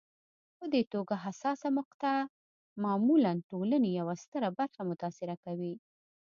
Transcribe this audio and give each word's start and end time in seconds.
په 0.57 0.65
دې 0.73 0.81
توګه 0.93 1.15
حساسه 1.25 1.67
مقطعه 1.79 2.23
معمولا 2.83 3.31
ټولنې 3.49 3.89
یوه 3.99 4.15
ستره 4.23 4.47
برخه 4.57 4.81
متاثره 4.89 5.35
کوي. 5.45 5.73